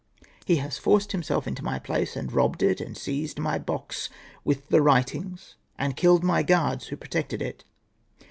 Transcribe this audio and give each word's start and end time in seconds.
He 0.45 0.55
has 0.55 0.79
forced 0.79 1.11
himself 1.11 1.47
into 1.47 1.63
my 1.63 1.77
place, 1.77 2.15
and 2.15 2.33
robbed 2.33 2.63
it, 2.63 2.81
and 2.81 2.97
seized 2.97 3.37
my 3.37 3.59
box 3.59 4.09
with 4.43 4.67
the 4.69 4.81
writings, 4.81 5.57
and 5.77 5.95
killed 5.95 6.23
my 6.23 6.41
guards 6.41 6.87
who 6.87 6.97
protected 6.97 7.39
it.' 7.39 7.63